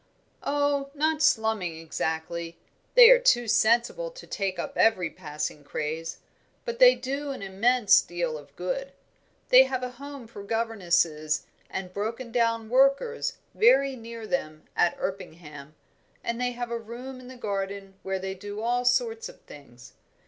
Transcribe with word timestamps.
"Oh, 0.41 0.89
not 0.95 1.21
slumming 1.21 1.77
exactly 1.77 2.57
they 2.95 3.11
are 3.11 3.19
too 3.19 3.47
sensible 3.47 4.09
to 4.09 4.25
take 4.25 4.57
up 4.57 4.75
every 4.75 5.11
passing 5.11 5.63
craze; 5.63 6.17
but 6.65 6.79
they 6.79 6.95
do 6.95 7.29
an 7.29 7.43
immense 7.43 8.01
deal 8.01 8.35
of 8.35 8.55
good. 8.55 8.93
They 9.49 9.65
have 9.65 9.83
a 9.83 9.91
Home 10.01 10.25
for 10.25 10.41
governesses 10.41 11.45
and 11.69 11.93
broken 11.93 12.31
down 12.31 12.67
workers 12.67 13.37
very 13.53 13.95
near 13.95 14.25
them 14.25 14.63
at 14.75 14.97
Erpingham, 14.97 15.75
and 16.23 16.41
they 16.41 16.53
have 16.53 16.71
a 16.71 16.79
room 16.79 17.19
in 17.19 17.27
the 17.27 17.37
garden 17.37 17.93
where 18.01 18.17
they 18.17 18.33
do 18.33 18.59
all 18.59 18.83
sorts 18.85 19.29
of 19.29 19.41
things. 19.41 19.93